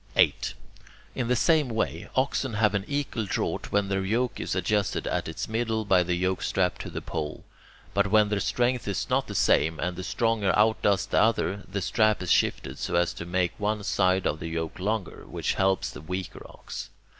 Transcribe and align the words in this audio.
8. 0.15 0.55
In 1.13 1.27
the 1.27 1.35
same 1.35 1.69
way, 1.69 2.09
oxen 2.15 2.55
have 2.55 2.73
an 2.73 2.83
equal 2.87 3.27
draught 3.27 3.71
when 3.71 3.87
their 3.87 4.03
yoke 4.03 4.39
is 4.39 4.55
adjusted 4.55 5.05
at 5.05 5.27
its 5.27 5.47
middle 5.47 5.85
by 5.85 6.01
the 6.01 6.15
yokestrap 6.15 6.79
to 6.79 6.89
the 6.89 7.03
pole. 7.03 7.43
But 7.93 8.07
when 8.09 8.29
their 8.29 8.39
strength 8.39 8.87
is 8.87 9.11
not 9.11 9.27
the 9.27 9.35
same, 9.35 9.79
and 9.79 9.95
the 9.95 10.03
stronger 10.03 10.57
outdoes 10.57 11.05
the 11.05 11.21
other, 11.21 11.57
the 11.71 11.81
strap 11.81 12.23
is 12.23 12.31
shifted 12.31 12.79
so 12.79 12.95
as 12.95 13.13
to 13.13 13.27
make 13.27 13.51
one 13.59 13.83
side 13.83 14.25
of 14.25 14.39
the 14.39 14.49
yoke 14.49 14.79
longer, 14.79 15.27
which 15.27 15.53
helps 15.53 15.91
the 15.91 16.01
weaker 16.01 16.43
ox. 16.49 16.89